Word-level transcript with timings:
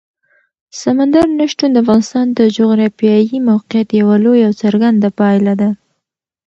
سمندر 0.81 1.25
نه 1.37 1.45
شتون 1.51 1.69
د 1.73 1.77
افغانستان 1.83 2.25
د 2.37 2.39
جغرافیایي 2.57 3.37
موقیعت 3.49 3.89
یوه 4.01 4.15
لویه 4.23 4.45
او 4.47 4.53
څرګنده 4.63 5.09
پایله 5.19 5.53
ده. 5.61 5.69